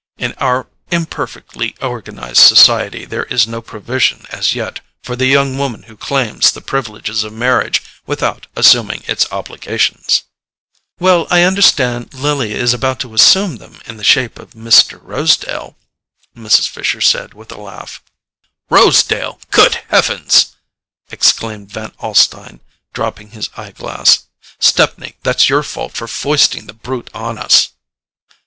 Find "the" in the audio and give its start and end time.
5.15-5.27, 6.51-6.59, 13.97-14.03, 26.65-26.73